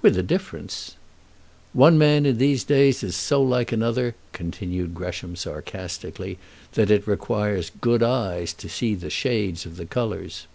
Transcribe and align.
"With 0.00 0.16
a 0.16 0.22
difference." 0.22 0.96
"One 1.74 1.98
man 1.98 2.24
in 2.24 2.38
these 2.38 2.64
days 2.64 3.02
is 3.02 3.14
so 3.16 3.42
like 3.42 3.70
another," 3.70 4.14
continued 4.32 4.94
Gresham 4.94 5.36
sarcastically, 5.36 6.38
"that 6.72 6.90
it 6.90 7.06
requires 7.06 7.70
good 7.82 8.02
eyes 8.02 8.54
to 8.54 8.70
see 8.70 8.94
the 8.94 9.10
shades 9.10 9.66
of 9.66 9.76
the 9.76 9.84
colours." 9.84 10.46